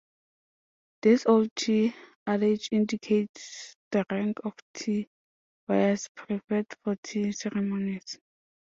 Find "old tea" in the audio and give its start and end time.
1.27-1.93